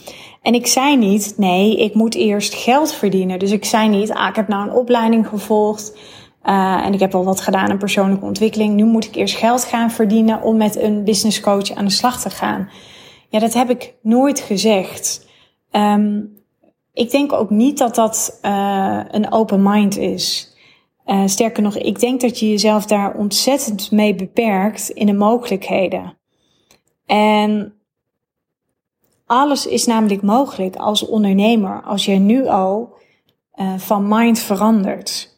En 0.42 0.54
ik 0.54 0.66
zei 0.66 0.96
niet, 0.96 1.34
nee, 1.36 1.76
ik 1.76 1.94
moet 1.94 2.14
eerst 2.14 2.54
geld 2.54 2.92
verdienen. 2.92 3.38
Dus 3.38 3.50
ik 3.50 3.64
zei 3.64 3.88
niet, 3.88 4.12
ah, 4.12 4.28
ik 4.28 4.36
heb 4.36 4.48
nou 4.48 4.68
een 4.68 4.76
opleiding 4.76 5.28
gevolgd. 5.28 5.98
Uh, 6.44 6.86
en 6.86 6.92
ik 6.92 7.00
heb 7.00 7.14
al 7.14 7.24
wat 7.24 7.40
gedaan 7.40 7.70
in 7.70 7.78
persoonlijke 7.78 8.24
ontwikkeling. 8.24 8.74
Nu 8.74 8.84
moet 8.84 9.04
ik 9.04 9.14
eerst 9.14 9.36
geld 9.36 9.64
gaan 9.64 9.90
verdienen 9.90 10.42
om 10.42 10.56
met 10.56 10.76
een 10.76 11.04
business 11.04 11.40
coach 11.40 11.74
aan 11.74 11.84
de 11.84 11.90
slag 11.90 12.20
te 12.20 12.30
gaan. 12.30 12.70
Ja, 13.28 13.38
dat 13.38 13.54
heb 13.54 13.70
ik 13.70 13.94
nooit 14.02 14.40
gezegd. 14.40 15.26
Um, 15.72 16.37
ik 16.98 17.10
denk 17.10 17.32
ook 17.32 17.50
niet 17.50 17.78
dat 17.78 17.94
dat 17.94 18.38
uh, 18.42 19.00
een 19.10 19.32
open 19.32 19.62
mind 19.62 19.96
is. 19.96 20.54
Uh, 21.06 21.26
sterker 21.26 21.62
nog, 21.62 21.76
ik 21.76 22.00
denk 22.00 22.20
dat 22.20 22.38
je 22.38 22.50
jezelf 22.50 22.86
daar 22.86 23.14
ontzettend 23.14 23.90
mee 23.90 24.14
beperkt 24.14 24.88
in 24.88 25.06
de 25.06 25.12
mogelijkheden. 25.12 26.18
En 27.06 27.74
alles 29.26 29.66
is 29.66 29.86
namelijk 29.86 30.22
mogelijk 30.22 30.76
als 30.76 31.06
ondernemer 31.06 31.82
als 31.82 32.04
je 32.04 32.14
nu 32.14 32.46
al 32.46 32.94
uh, 33.54 33.78
van 33.78 34.08
mind 34.08 34.38
verandert. 34.38 35.36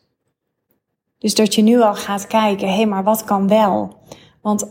Dus 1.19 1.35
dat 1.35 1.55
je 1.55 1.63
nu 1.63 1.81
al 1.81 1.95
gaat 1.95 2.27
kijken, 2.27 2.69
hé, 2.69 2.75
hey, 2.75 2.87
maar 2.87 3.05
wat 3.05 3.25
kan 3.25 3.49
wel? 3.49 3.97
Want 4.43 4.71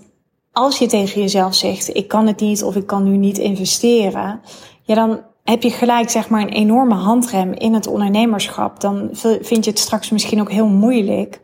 als 0.52 0.80
je 0.80 0.88
tegen 0.88 1.22
jezelf 1.22 1.56
zegt, 1.56 1.96
ik 1.96 2.08
kan 2.08 2.28
het 2.28 2.40
niet 2.40 2.64
of 2.64 2.76
ik 2.76 2.88
kan 2.88 3.04
nu 3.04 3.18
niet 3.18 3.38
investeren, 3.38 4.42
ja, 4.84 4.96
dan 4.96 5.28
heb 5.50 5.64
je 5.64 5.70
gelijk 5.70 6.10
zeg 6.10 6.30
maar 6.30 6.42
een 6.42 6.50
enorme 6.50 6.96
handrem 6.96 7.54
in 7.54 7.74
het 7.74 7.88
ondernemerschap. 7.88 8.80
Dan 8.80 9.10
vind 9.42 9.66
je 9.66 9.70
het 9.70 9.80
straks 9.80 10.10
misschien 10.10 10.42
ook 10.42 10.52
heel 10.52 10.68
moeilijk 10.68 11.42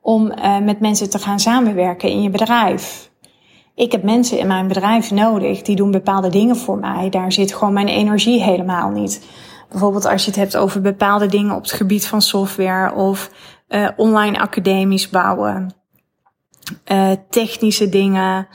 om 0.00 0.32
uh, 0.32 0.58
met 0.58 0.80
mensen 0.80 1.10
te 1.10 1.18
gaan 1.18 1.40
samenwerken 1.40 2.08
in 2.08 2.22
je 2.22 2.30
bedrijf. 2.30 3.10
Ik 3.74 3.92
heb 3.92 4.02
mensen 4.02 4.38
in 4.38 4.46
mijn 4.46 4.68
bedrijf 4.68 5.10
nodig 5.10 5.62
die 5.62 5.76
doen 5.76 5.90
bepaalde 5.90 6.28
dingen 6.28 6.56
voor 6.56 6.78
mij. 6.78 7.08
Daar 7.08 7.32
zit 7.32 7.54
gewoon 7.54 7.72
mijn 7.72 7.88
energie 7.88 8.42
helemaal 8.42 8.90
niet. 8.90 9.26
Bijvoorbeeld 9.68 10.06
als 10.06 10.24
je 10.24 10.30
het 10.30 10.38
hebt 10.38 10.56
over 10.56 10.80
bepaalde 10.80 11.26
dingen 11.26 11.54
op 11.54 11.62
het 11.62 11.72
gebied 11.72 12.06
van 12.06 12.22
software 12.22 12.94
of 12.94 13.30
uh, 13.68 13.88
online 13.96 14.38
academies 14.38 15.10
bouwen, 15.10 15.74
uh, 16.92 17.10
technische 17.30 17.88
dingen, 17.88 18.48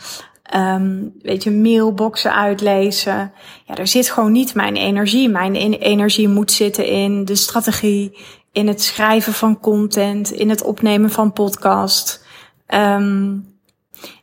um, 0.55 1.13
weet 1.21 1.43
je, 1.43 1.51
mailboxen 1.51 2.35
uitlezen. 2.35 3.31
Ja, 3.65 3.75
daar 3.75 3.87
zit 3.87 4.09
gewoon 4.09 4.31
niet 4.31 4.55
mijn 4.55 4.75
energie. 4.75 5.29
Mijn 5.29 5.55
energie 5.55 6.27
moet 6.27 6.51
zitten 6.51 6.85
in 6.85 7.25
de 7.25 7.35
strategie, 7.35 8.17
in 8.51 8.67
het 8.67 8.81
schrijven 8.81 9.33
van 9.33 9.59
content, 9.59 10.31
in 10.31 10.49
het 10.49 10.63
opnemen 10.63 11.09
van 11.09 11.33
podcast, 11.33 12.25
um, 12.67 13.45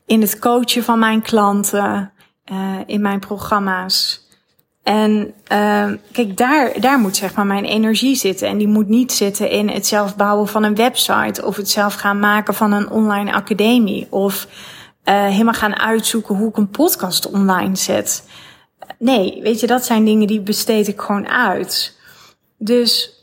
in 0.07 0.21
het 0.21 0.39
coachen 0.39 0.85
van 0.85 0.99
mijn 0.99 1.23
klanten, 1.23 2.13
uh, 2.53 2.77
in 2.87 3.01
mijn 3.01 3.19
programma's. 3.19 4.29
En 4.83 5.35
uh, 5.53 5.91
kijk, 6.13 6.37
daar, 6.37 6.81
daar 6.81 6.99
moet 6.99 7.17
zeg 7.17 7.35
maar 7.35 7.47
mijn 7.47 7.65
energie 7.65 8.17
zitten. 8.17 8.49
En 8.49 8.59
die 8.59 8.69
moet 8.69 8.89
niet 8.89 9.13
zitten 9.13 9.51
in 9.51 9.69
het 9.69 9.87
zelf 9.87 10.17
bouwen 10.17 10.49
van 10.49 10.63
een 10.63 10.75
website 10.75 11.45
of 11.45 11.57
het 11.57 11.71
zelf 11.71 11.95
gaan 11.95 12.19
maken 12.19 12.55
van 12.55 12.73
een 12.73 12.91
online 12.91 13.33
academie 13.33 14.07
of 14.11 14.47
uh, 15.05 15.27
helemaal 15.27 15.55
gaan 15.55 15.79
uitzoeken 15.79 16.37
hoe 16.37 16.49
ik 16.49 16.57
een 16.57 16.71
podcast 16.71 17.31
online 17.31 17.77
zet. 17.77 18.29
Nee, 18.99 19.43
weet 19.43 19.61
je, 19.61 19.67
dat 19.67 19.85
zijn 19.85 20.05
dingen 20.05 20.27
die 20.27 20.41
besteed 20.41 20.89
ik 20.89 21.01
gewoon 21.01 21.29
uit. 21.29 21.99
Dus 22.59 23.19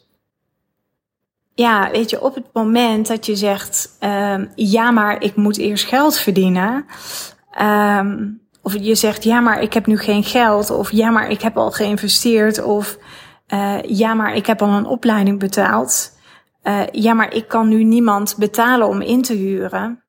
ja, 1.54 1.92
weet 1.92 2.10
je, 2.10 2.22
op 2.22 2.36
het 2.36 2.54
moment 2.54 3.08
dat 3.08 3.26
je 3.26 3.36
zegt, 3.36 3.98
uh, 4.02 4.42
ja, 4.56 4.92
maar 4.92 5.24
ik 5.24 5.36
moet 5.36 5.58
eerst 5.58 5.86
geld 5.86 6.18
verdienen. 6.18 6.86
Um, 7.62 8.42
of 8.62 8.78
je 8.80 8.96
zegt, 8.96 9.24
ja, 9.24 9.40
maar 9.40 9.62
ik 9.62 9.74
heb 9.74 9.86
nu 9.86 9.98
geen 9.98 10.24
geld. 10.24 10.70
Of 10.70 10.92
ja, 10.92 11.10
maar 11.10 11.30
ik 11.30 11.42
heb 11.42 11.58
al 11.58 11.72
geïnvesteerd. 11.72 12.64
Of 12.64 12.98
uh, 13.48 13.82
ja, 13.82 14.14
maar 14.14 14.36
ik 14.36 14.46
heb 14.46 14.62
al 14.62 14.70
een 14.70 14.86
opleiding 14.86 15.40
betaald. 15.40 16.16
Uh, 16.64 16.82
ja, 16.92 17.14
maar 17.14 17.34
ik 17.34 17.48
kan 17.48 17.68
nu 17.68 17.84
niemand 17.84 18.36
betalen 18.38 18.88
om 18.88 19.02
in 19.02 19.22
te 19.22 19.34
huren. 19.34 20.04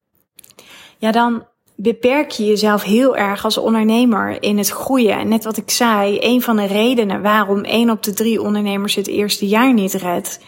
Ja, 0.99 1.13
dan 1.13 1.47
beperk 1.81 2.31
je 2.31 2.45
jezelf 2.45 2.83
heel 2.83 3.17
erg 3.17 3.45
als 3.45 3.59
ondernemer 3.59 4.43
in 4.43 4.59
het 4.59 4.69
groeien. 4.69 5.19
En 5.19 5.29
net 5.29 5.45
wat 5.45 5.57
ik 5.57 5.71
zei, 5.71 6.19
een 6.21 6.43
van 6.43 6.57
de 6.57 6.67
redenen 6.67 7.23
waarom 7.23 7.65
één 7.65 7.91
op 7.91 8.03
de 8.03 8.13
drie 8.13 8.43
ondernemers 8.43 8.95
het 8.95 9.07
eerste 9.07 9.47
jaar 9.47 9.75
niet 9.75 9.93
redt, 9.93 10.41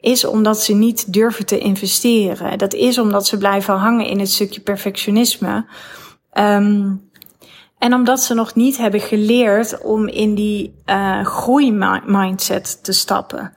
is 0.00 0.24
omdat 0.24 0.62
ze 0.62 0.74
niet 0.74 1.12
durven 1.12 1.46
te 1.46 1.58
investeren. 1.58 2.58
Dat 2.58 2.74
is 2.74 2.98
omdat 2.98 3.26
ze 3.26 3.38
blijven 3.38 3.74
hangen 3.74 4.06
in 4.06 4.18
het 4.18 4.30
stukje 4.30 4.60
perfectionisme. 4.60 5.66
Um, 6.32 7.10
en 7.78 7.94
omdat 7.94 8.22
ze 8.22 8.34
nog 8.34 8.54
niet 8.54 8.76
hebben 8.76 9.00
geleerd 9.00 9.80
om 9.82 10.08
in 10.08 10.34
die 10.34 10.74
uh, 10.86 11.24
groeimindset 11.24 12.84
te 12.84 12.92
stappen. 12.92 13.52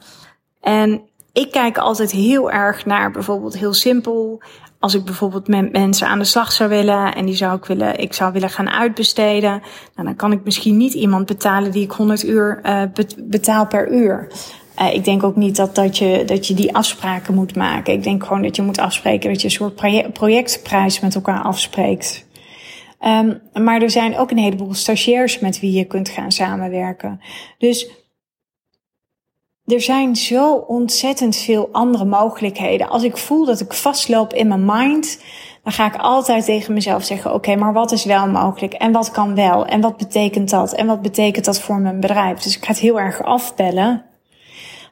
En 0.62 1.02
ik 1.34 1.52
kijk 1.52 1.78
altijd 1.78 2.12
heel 2.12 2.52
erg 2.52 2.86
naar 2.86 3.12
bijvoorbeeld 3.12 3.58
heel 3.58 3.74
simpel. 3.74 4.42
Als 4.88 4.96
ik 4.96 5.06
bijvoorbeeld 5.06 5.48
met 5.48 5.72
mensen 5.72 6.08
aan 6.08 6.20
de 6.20 6.26
slag 6.26 6.52
zou 6.52 6.70
willen 6.70 7.16
en 7.16 7.26
die 7.26 7.36
zou 7.36 7.58
ik 7.58 7.66
willen, 7.66 8.00
ik 8.00 8.14
zou 8.14 8.34
willen 8.34 8.50
gaan 8.50 8.70
uitbesteden, 8.70 9.62
nou, 9.96 10.08
dan 10.08 10.16
kan 10.16 10.32
ik 10.32 10.44
misschien 10.44 10.78
niet 10.78 10.94
iemand 10.94 11.26
betalen 11.26 11.72
die 11.72 11.84
ik 11.84 11.92
100 11.92 12.24
uur 12.24 12.60
uh, 12.64 12.82
betaal 13.18 13.68
per 13.68 13.92
uur. 13.92 14.32
Uh, 14.80 14.94
ik 14.94 15.04
denk 15.04 15.24
ook 15.24 15.36
niet 15.36 15.56
dat, 15.56 15.76
dat, 15.76 15.98
je, 15.98 16.24
dat 16.26 16.48
je 16.48 16.54
die 16.54 16.76
afspraken 16.76 17.34
moet 17.34 17.56
maken. 17.56 17.94
Ik 17.94 18.04
denk 18.04 18.24
gewoon 18.24 18.42
dat 18.42 18.56
je 18.56 18.62
moet 18.62 18.80
afspreken 18.80 19.30
dat 19.30 19.42
je 19.42 19.48
een 19.48 19.54
soort 19.54 20.12
projectprijs 20.14 21.00
met 21.00 21.16
elkaar 21.16 21.42
afspreekt. 21.42 22.28
Um, 23.06 23.42
maar 23.54 23.82
er 23.82 23.90
zijn 23.90 24.18
ook 24.18 24.32
een 24.32 24.38
heleboel 24.38 24.74
stagiairs 24.74 25.40
met 25.40 25.60
wie 25.60 25.72
je 25.72 25.86
kunt 25.86 26.10
gaan 26.10 26.32
samenwerken. 26.32 27.22
Dus 27.58 27.90
er 29.68 29.82
zijn 29.82 30.16
zo 30.16 30.54
ontzettend 30.54 31.36
veel 31.36 31.70
andere 31.72 32.06
mogelijkheden. 32.06 32.90
Als 32.90 33.04
ik 33.04 33.18
voel 33.18 33.46
dat 33.46 33.60
ik 33.60 33.74
vastloop 33.74 34.34
in 34.34 34.48
mijn 34.48 34.66
mind, 34.66 35.22
dan 35.64 35.74
ga 35.74 35.86
ik 35.86 36.02
altijd 36.02 36.46
tegen 36.46 36.74
mezelf 36.74 37.04
zeggen: 37.04 37.34
Oké, 37.34 37.56
maar 37.56 37.74
wat 37.74 37.92
is 37.92 38.06
wel 38.06 38.28
mogelijk? 38.28 38.74
En 38.74 38.92
wat 38.92 39.12
kan 39.12 39.36
wel? 39.36 39.66
En 39.66 39.82
wat 39.82 39.98
betekent 39.98 40.50
dat? 40.50 40.74
En 40.74 40.88
wat 40.88 41.02
betekent 41.02 41.46
dat 41.46 41.62
voor 41.62 41.80
mijn 41.80 42.00
bedrijf? 42.00 42.40
Dus 42.40 42.58
ik 42.58 42.66
ga 42.66 42.72
het 42.72 42.82
heel 42.82 43.00
erg 43.00 43.24
afbellen. 43.24 44.06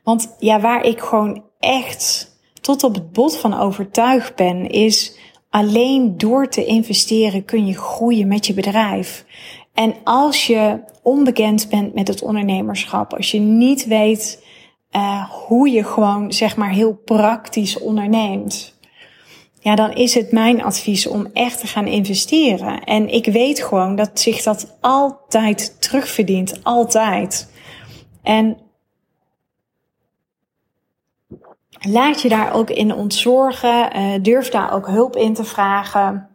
Want 0.04 0.36
ja, 0.40 0.60
waar 0.60 0.84
ik 0.84 1.00
gewoon 1.00 1.44
echt 1.60 2.34
tot 2.62 2.84
op 2.84 2.94
het 2.94 3.12
bot 3.12 3.38
van 3.38 3.60
overtuigd 3.60 4.36
ben, 4.36 4.70
is 4.70 5.18
alleen 5.50 6.18
door 6.18 6.50
te 6.50 6.66
investeren 6.66 7.46
kun 7.46 7.66
je 7.66 7.78
groeien 7.78 8.28
met 8.28 8.48
je 8.48 8.54
bedrijf. 8.54 9.26
En 9.74 9.96
als 10.04 10.48
je 10.48 10.80
onbekend 11.04 11.70
bent 11.70 11.94
met 11.94 12.08
het 12.08 12.22
ondernemerschap, 12.22 13.14
als 13.14 13.32
je 13.32 13.40
niet 13.40 13.86
weet 13.86 14.44
uh, 14.96 15.30
hoe 15.30 15.70
je 15.70 15.84
gewoon 15.84 16.34
zeg 16.34 16.56
maar 16.56 16.70
heel 16.70 16.94
praktisch 16.94 17.80
onderneemt, 17.80 18.76
ja, 19.66 19.76
dan 19.76 19.94
is 19.94 20.14
het 20.14 20.32
mijn 20.32 20.64
advies 20.64 21.08
om 21.08 21.28
echt 21.34 21.60
te 21.60 21.68
gaan 21.68 21.88
investeren. 21.88 22.84
En 22.84 23.10
ik 23.10 23.26
weet 23.26 23.64
gewoon 23.64 23.96
dat 23.96 24.20
zich 24.20 24.44
dat 24.44 24.78
altijd 24.82 25.82
terugverdient, 25.82 26.64
altijd. 26.64 27.52
En 28.24 28.58
laat 31.80 32.22
je 32.22 32.30
daar 32.30 32.54
ook 32.54 32.70
in 32.70 32.94
ontzorgen. 32.94 33.98
Uh, 33.98 34.14
durf 34.22 34.50
daar 34.50 34.74
ook 34.74 34.88
hulp 34.88 35.16
in 35.16 35.34
te 35.34 35.44
vragen. 35.44 36.28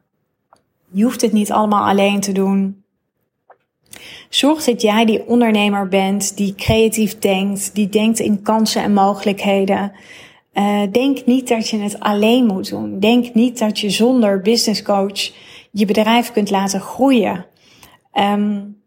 Je 0.91 1.03
hoeft 1.03 1.21
het 1.21 1.33
niet 1.33 1.53
allemaal 1.53 1.89
alleen 1.89 2.21
te 2.21 2.33
doen. 2.33 2.80
Zorg 4.29 4.65
dat 4.65 4.83
jij 4.83 5.05
die 5.05 5.27
ondernemer 5.27 5.89
bent 5.89 6.37
die 6.37 6.55
creatief 6.55 7.19
denkt, 7.19 7.75
die 7.75 7.89
denkt 7.89 8.19
in 8.19 8.43
kansen 8.43 8.83
en 8.83 8.93
mogelijkheden. 8.93 9.93
Uh, 10.55 10.83
denk 10.93 11.27
niet 11.27 11.49
dat 11.49 11.69
je 11.69 11.79
het 11.79 12.01
alleen 12.01 12.47
moet 12.47 12.69
doen. 12.69 12.99
Denk 12.99 13.35
niet 13.35 13.59
dat 13.59 13.79
je 13.79 13.91
zonder 13.91 14.41
business 14.41 14.83
coach 14.83 15.33
je 15.71 15.85
bedrijf 15.87 16.33
kunt 16.33 16.51
laten 16.51 16.81
groeien. 16.81 17.47
Um, 18.13 18.79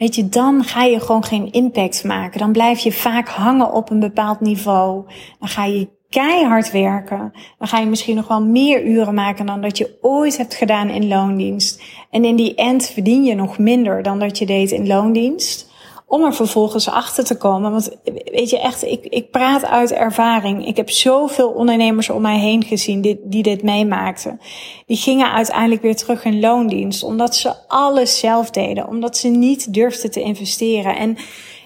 Weet 0.00 0.14
je, 0.14 0.28
dan 0.28 0.64
ga 0.64 0.82
je 0.82 1.00
gewoon 1.00 1.24
geen 1.24 1.52
impact 1.52 2.04
maken. 2.04 2.38
Dan 2.38 2.52
blijf 2.52 2.78
je 2.78 2.92
vaak 2.92 3.28
hangen 3.28 3.72
op 3.72 3.90
een 3.90 4.00
bepaald 4.00 4.40
niveau. 4.40 5.04
Dan 5.38 5.48
ga 5.48 5.64
je 5.64 5.88
keihard 6.10 6.70
werken. 6.70 7.32
Dan 7.58 7.68
ga 7.68 7.78
je 7.78 7.86
misschien 7.86 8.16
nog 8.16 8.28
wel 8.28 8.42
meer 8.42 8.84
uren 8.84 9.14
maken 9.14 9.46
dan 9.46 9.60
dat 9.60 9.78
je 9.78 9.98
ooit 10.00 10.36
hebt 10.36 10.54
gedaan 10.54 10.88
in 10.88 11.08
loondienst. 11.08 11.82
En 12.10 12.24
in 12.24 12.36
die 12.36 12.54
end 12.54 12.86
verdien 12.86 13.24
je 13.24 13.34
nog 13.34 13.58
minder 13.58 14.02
dan 14.02 14.18
dat 14.18 14.38
je 14.38 14.46
deed 14.46 14.70
in 14.70 14.86
loondienst 14.86 15.68
om 16.10 16.24
er 16.24 16.34
vervolgens 16.34 16.88
achter 16.88 17.24
te 17.24 17.36
komen. 17.36 17.70
Want 17.70 17.96
weet 18.24 18.50
je 18.50 18.60
echt, 18.60 18.84
ik, 18.84 19.04
ik 19.04 19.30
praat 19.30 19.64
uit 19.64 19.92
ervaring. 19.92 20.66
Ik 20.66 20.76
heb 20.76 20.90
zoveel 20.90 21.48
ondernemers 21.48 22.10
om 22.10 22.22
mij 22.22 22.38
heen 22.38 22.64
gezien 22.64 23.00
die, 23.00 23.20
die 23.24 23.42
dit 23.42 23.62
meemaakten. 23.62 24.40
Die 24.86 24.96
gingen 24.96 25.32
uiteindelijk 25.32 25.82
weer 25.82 25.96
terug 25.96 26.24
in 26.24 26.40
loondienst, 26.40 27.02
omdat 27.02 27.36
ze 27.36 27.68
alles 27.68 28.18
zelf 28.18 28.50
deden, 28.50 28.88
omdat 28.88 29.16
ze 29.16 29.28
niet 29.28 29.74
durfden 29.74 30.10
te 30.10 30.22
investeren. 30.22 30.96
En 30.96 31.16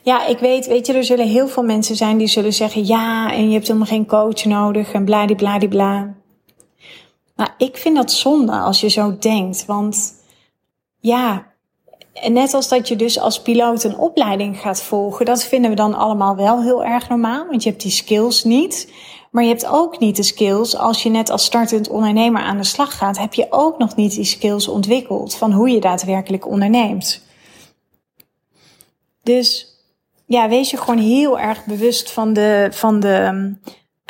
ja, 0.04 0.26
ik 0.26 0.38
weet, 0.38 0.66
weet 0.66 0.86
je, 0.86 0.92
er 0.92 1.04
zullen 1.04 1.28
heel 1.28 1.48
veel 1.48 1.62
mensen 1.62 1.96
zijn 1.96 2.18
die 2.18 2.26
zullen 2.26 2.52
zeggen, 2.52 2.86
ja, 2.86 3.32
en 3.32 3.46
je 3.46 3.52
hebt 3.52 3.66
helemaal 3.66 3.88
geen 3.88 4.06
coach 4.06 4.44
nodig 4.44 4.92
en 4.92 5.04
bladibladibla. 5.04 6.14
Maar 7.36 7.54
ik 7.58 7.76
vind 7.76 7.96
dat 7.96 8.12
zonde 8.12 8.52
als 8.52 8.80
je 8.80 8.88
zo 8.88 9.16
denkt, 9.18 9.64
want 9.64 10.14
ja, 11.00 11.46
net 12.28 12.54
als 12.54 12.68
dat 12.68 12.88
je 12.88 12.96
dus 12.96 13.18
als 13.18 13.42
piloot 13.42 13.84
een 13.84 13.96
opleiding 13.96 14.60
gaat 14.60 14.82
volgen, 14.82 15.26
dat 15.26 15.44
vinden 15.44 15.70
we 15.70 15.76
dan 15.76 15.94
allemaal 15.94 16.36
wel 16.36 16.62
heel 16.62 16.84
erg 16.84 17.08
normaal, 17.08 17.46
want 17.46 17.62
je 17.62 17.68
hebt 17.70 17.82
die 17.82 17.90
skills 17.90 18.44
niet. 18.44 18.92
Maar 19.30 19.42
je 19.42 19.48
hebt 19.48 19.66
ook 19.66 19.98
niet 19.98 20.16
de 20.16 20.22
skills 20.22 20.76
als 20.76 21.02
je 21.02 21.10
net 21.10 21.30
als 21.30 21.44
startend 21.44 21.88
ondernemer 21.88 22.42
aan 22.42 22.56
de 22.56 22.64
slag 22.64 22.96
gaat, 22.96 23.18
heb 23.18 23.34
je 23.34 23.46
ook 23.50 23.78
nog 23.78 23.96
niet 23.96 24.14
die 24.14 24.24
skills 24.24 24.68
ontwikkeld 24.68 25.34
van 25.34 25.52
hoe 25.52 25.70
je 25.70 25.80
daadwerkelijk 25.80 26.46
onderneemt. 26.46 27.22
Dus 29.22 29.73
ja, 30.34 30.48
wees 30.48 30.70
je 30.70 30.76
gewoon 30.76 30.98
heel 30.98 31.38
erg 31.38 31.64
bewust 31.64 32.10
van 32.10 32.32
de, 32.32 32.68
van 32.70 33.00
de, 33.00 33.52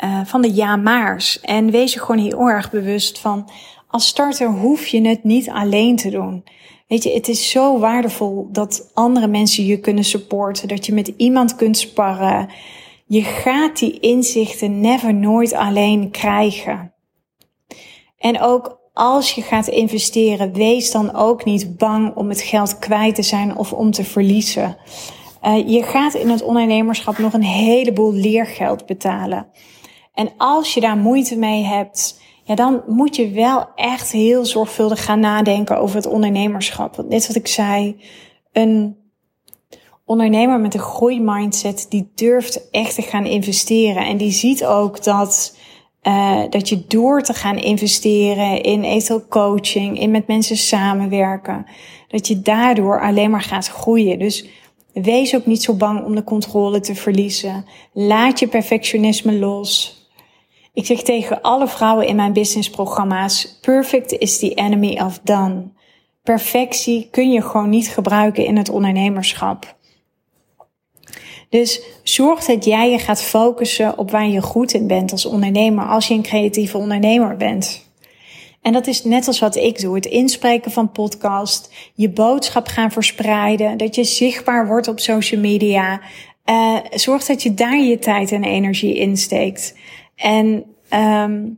uh, 0.03 0.25
van 0.25 0.41
de 0.41 0.53
ja-maars. 0.53 1.39
En 1.39 1.71
wees 1.71 1.93
je 1.93 1.99
gewoon 1.99 2.25
heel 2.25 2.49
erg 2.49 2.71
bewust 2.71 3.19
van, 3.19 3.49
als 3.87 4.07
starter 4.07 4.47
hoef 4.47 4.87
je 4.87 5.07
het 5.07 5.23
niet 5.23 5.49
alleen 5.49 5.95
te 5.95 6.09
doen. 6.09 6.43
Weet 6.87 7.03
je, 7.03 7.13
het 7.13 7.27
is 7.27 7.49
zo 7.49 7.79
waardevol 7.79 8.47
dat 8.51 8.91
andere 8.93 9.27
mensen 9.27 9.65
je 9.65 9.79
kunnen 9.79 10.03
supporten, 10.03 10.67
dat 10.67 10.85
je 10.85 10.93
met 10.93 11.13
iemand 11.17 11.55
kunt 11.55 11.77
sparren. 11.77 12.49
Je 13.05 13.21
gaat 13.21 13.79
die 13.79 13.99
inzichten 13.99 14.81
never 14.81 15.13
nooit 15.13 15.53
alleen 15.53 16.11
krijgen. 16.11 16.93
En 18.17 18.41
ook 18.41 18.79
als 18.93 19.31
je 19.31 19.41
gaat 19.41 19.67
investeren, 19.67 20.53
wees 20.53 20.91
dan 20.91 21.15
ook 21.15 21.45
niet 21.45 21.77
bang 21.77 22.15
om 22.15 22.29
het 22.29 22.41
geld 22.41 22.79
kwijt 22.79 23.15
te 23.15 23.23
zijn 23.23 23.57
of 23.57 23.73
om 23.73 23.91
te 23.91 24.03
verliezen. 24.03 24.77
Uh, 25.45 25.67
je 25.67 25.83
gaat 25.83 26.13
in 26.13 26.29
het 26.29 26.43
ondernemerschap 26.43 27.17
nog 27.17 27.33
een 27.33 27.43
heleboel 27.43 28.13
leergeld 28.13 28.85
betalen. 28.85 29.47
En 30.13 30.29
als 30.37 30.73
je 30.73 30.81
daar 30.81 30.97
moeite 30.97 31.37
mee 31.37 31.63
hebt, 31.63 32.21
ja, 32.43 32.55
dan 32.55 32.83
moet 32.87 33.15
je 33.15 33.29
wel 33.29 33.67
echt 33.75 34.11
heel 34.11 34.45
zorgvuldig 34.45 35.05
gaan 35.05 35.19
nadenken 35.19 35.79
over 35.79 35.95
het 35.95 36.07
ondernemerschap. 36.07 36.95
Want 36.95 37.09
net 37.09 37.27
wat 37.27 37.35
ik 37.35 37.47
zei, 37.47 37.95
een 38.51 38.97
ondernemer 40.05 40.59
met 40.59 40.73
een 40.73 40.79
groeimindset, 40.79 41.85
die 41.89 42.11
durft 42.15 42.69
echt 42.69 42.95
te 42.95 43.01
gaan 43.01 43.25
investeren. 43.25 44.05
En 44.05 44.17
die 44.17 44.31
ziet 44.31 44.65
ook 44.65 45.03
dat, 45.03 45.57
uh, 46.03 46.41
dat 46.49 46.69
je 46.69 46.85
door 46.87 47.21
te 47.21 47.33
gaan 47.33 47.57
investeren 47.57 48.61
in 48.61 48.83
eventueel 48.83 49.27
coaching, 49.27 49.99
in 49.99 50.11
met 50.11 50.27
mensen 50.27 50.57
samenwerken, 50.57 51.65
dat 52.07 52.27
je 52.27 52.41
daardoor 52.41 53.01
alleen 53.01 53.31
maar 53.31 53.41
gaat 53.41 53.67
groeien. 53.67 54.19
Dus 54.19 54.47
wees 55.01 55.35
ook 55.35 55.45
niet 55.45 55.63
zo 55.63 55.73
bang 55.73 56.05
om 56.05 56.15
de 56.15 56.23
controle 56.23 56.79
te 56.79 56.95
verliezen. 56.95 57.65
Laat 57.93 58.39
je 58.39 58.47
perfectionisme 58.47 59.33
los. 59.33 59.99
Ik 60.73 60.85
zeg 60.85 61.01
tegen 61.01 61.41
alle 61.41 61.67
vrouwen 61.67 62.07
in 62.07 62.15
mijn 62.15 62.33
businessprogramma's: 62.33 63.57
perfect 63.61 64.11
is 64.11 64.39
the 64.39 64.53
enemy 64.53 64.99
of 64.99 65.19
done. 65.23 65.63
Perfectie 66.23 67.07
kun 67.11 67.31
je 67.31 67.41
gewoon 67.41 67.69
niet 67.69 67.87
gebruiken 67.87 68.45
in 68.45 68.57
het 68.57 68.69
ondernemerschap. 68.69 69.75
Dus 71.49 71.81
zorg 72.03 72.45
dat 72.45 72.65
jij 72.65 72.91
je 72.91 72.99
gaat 72.99 73.21
focussen 73.21 73.97
op 73.97 74.11
waar 74.11 74.27
je 74.27 74.41
goed 74.41 74.73
in 74.73 74.87
bent 74.87 75.11
als 75.11 75.25
ondernemer, 75.25 75.87
als 75.87 76.07
je 76.07 76.13
een 76.13 76.21
creatieve 76.21 76.77
ondernemer 76.77 77.37
bent. 77.37 77.84
En 78.65 78.73
dat 78.73 78.87
is 78.87 79.03
net 79.03 79.27
als 79.27 79.39
wat 79.39 79.55
ik 79.55 79.79
doe: 79.79 79.95
het 79.95 80.05
inspreken 80.05 80.71
van 80.71 80.91
podcast, 80.91 81.73
je 81.93 82.09
boodschap 82.09 82.67
gaan 82.67 82.91
verspreiden, 82.91 83.77
dat 83.77 83.95
je 83.95 84.03
zichtbaar 84.03 84.67
wordt 84.67 84.87
op 84.87 84.99
social 84.99 85.41
media. 85.41 86.01
Uh, 86.45 86.77
zorg 86.91 87.25
dat 87.25 87.43
je 87.43 87.53
daar 87.53 87.79
je 87.79 87.99
tijd 87.99 88.31
en 88.31 88.43
energie 88.43 88.95
in 88.95 89.17
steekt. 89.17 89.75
En 90.15 90.63
um, 90.93 91.57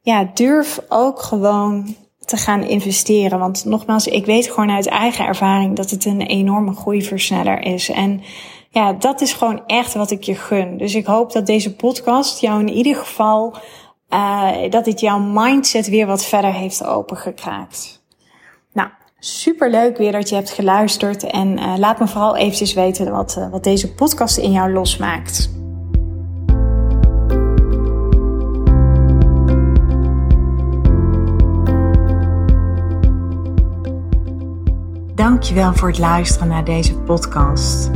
ja, 0.00 0.30
durf 0.34 0.80
ook 0.88 1.20
gewoon 1.20 1.96
te 2.18 2.36
gaan 2.36 2.62
investeren. 2.62 3.38
Want 3.38 3.64
nogmaals, 3.64 4.06
ik 4.06 4.26
weet 4.26 4.50
gewoon 4.50 4.70
uit 4.70 4.86
eigen 4.86 5.26
ervaring 5.26 5.76
dat 5.76 5.90
het 5.90 6.04
een 6.04 6.22
enorme 6.22 6.74
groeiversneller 6.74 7.60
is. 7.60 7.88
En 7.88 8.22
ja, 8.70 8.92
dat 8.92 9.20
is 9.20 9.32
gewoon 9.32 9.62
echt 9.66 9.94
wat 9.94 10.10
ik 10.10 10.22
je 10.22 10.34
gun. 10.34 10.76
Dus 10.76 10.94
ik 10.94 11.06
hoop 11.06 11.32
dat 11.32 11.46
deze 11.46 11.74
podcast 11.74 12.40
jou 12.40 12.60
in 12.60 12.72
ieder 12.72 12.96
geval, 12.96 13.56
uh, 14.14 14.70
dat 14.70 14.84
dit 14.84 15.00
jouw 15.00 15.18
mindset 15.18 15.88
weer 15.88 16.06
wat 16.06 16.24
verder 16.24 16.52
heeft 16.52 16.84
opengekraakt. 16.84 18.02
Nou, 18.72 18.88
super 19.18 19.70
leuk 19.70 19.96
weer 19.96 20.12
dat 20.12 20.28
je 20.28 20.34
hebt 20.34 20.50
geluisterd. 20.50 21.22
En 21.22 21.58
uh, 21.58 21.74
laat 21.76 21.98
me 21.98 22.08
vooral 22.08 22.36
eventjes 22.36 22.74
weten 22.74 23.10
wat, 23.10 23.36
uh, 23.38 23.50
wat 23.50 23.64
deze 23.64 23.94
podcast 23.94 24.36
in 24.36 24.52
jou 24.52 24.72
losmaakt. 24.72 25.52
Dankjewel 35.14 35.74
voor 35.74 35.88
het 35.88 35.98
luisteren 35.98 36.48
naar 36.48 36.64
deze 36.64 36.94
podcast. 36.94 37.90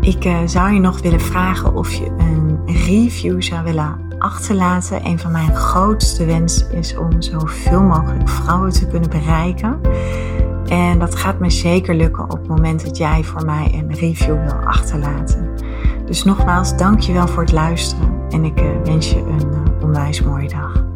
Ik 0.00 0.32
zou 0.46 0.72
je 0.72 0.80
nog 0.80 1.00
willen 1.00 1.20
vragen 1.20 1.76
of 1.76 1.92
je 1.92 2.06
een 2.06 2.60
review 2.66 3.42
zou 3.42 3.64
willen 3.64 4.07
achterlaten. 4.18 5.06
Een 5.06 5.18
van 5.18 5.32
mijn 5.32 5.56
grootste 5.56 6.24
wensen 6.24 6.72
is 6.72 6.96
om 6.96 7.22
zoveel 7.22 7.82
mogelijk 7.82 8.28
vrouwen 8.28 8.70
te 8.70 8.86
kunnen 8.86 9.10
bereiken. 9.10 9.80
En 10.68 10.98
dat 10.98 11.14
gaat 11.14 11.38
me 11.38 11.50
zeker 11.50 11.94
lukken 11.94 12.24
op 12.24 12.38
het 12.38 12.48
moment 12.48 12.84
dat 12.84 12.96
jij 12.96 13.24
voor 13.24 13.44
mij 13.44 13.70
een 13.74 13.94
review 13.94 14.42
wil 14.42 14.66
achterlaten. 14.66 15.48
Dus 16.06 16.24
nogmaals, 16.24 16.76
dankjewel 16.76 17.28
voor 17.28 17.42
het 17.42 17.52
luisteren 17.52 18.20
en 18.30 18.44
ik 18.44 18.60
uh, 18.60 18.68
wens 18.84 19.10
je 19.10 19.18
een 19.18 19.52
uh, 19.52 19.82
onwijs 19.82 20.22
mooie 20.22 20.48
dag. 20.48 20.87